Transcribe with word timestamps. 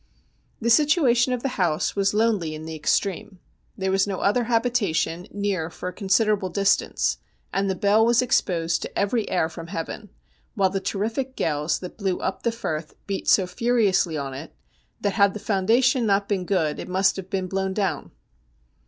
The 0.59 0.71
situation 0.71 1.31
of 1.31 1.43
the 1.43 1.61
house 1.61 1.95
was 1.95 2.11
lonely 2.15 2.55
in 2.55 2.65
the 2.65 2.73
extreme. 2.73 3.37
There 3.77 3.91
was 3.91 4.07
no 4.07 4.21
other 4.21 4.45
habitation 4.45 5.27
near 5.29 5.69
for 5.69 5.89
a 5.89 5.93
considerable 5.93 6.49
distance, 6.49 7.19
and 7.53 7.69
the 7.69 7.75
Bell 7.75 8.03
was 8.03 8.19
exposed 8.19 8.81
to 8.81 8.97
every 8.97 9.29
air 9.29 9.47
from 9.47 9.67
heaven, 9.67 10.09
while 10.55 10.71
the 10.71 10.79
terrific 10.79 11.35
gales 11.35 11.77
that 11.81 11.99
blew 11.99 12.17
up 12.19 12.41
the 12.41 12.51
Firth 12.51 12.95
beat 13.05 13.27
so 13.27 13.45
furiously 13.45 14.17
on 14.17 14.33
it, 14.33 14.55
that 15.01 15.13
had 15.13 15.35
the 15.35 15.39
foundation 15.39 16.07
not 16.07 16.27
been 16.27 16.45
good 16.47 16.79
it 16.79 16.87
must 16.87 17.15
have 17.15 17.29
been 17.29 17.47
bkmn 17.47 17.75
down. 17.75 18.11